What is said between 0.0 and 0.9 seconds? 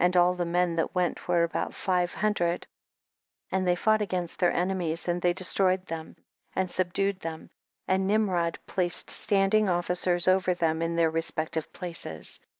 37. And all the men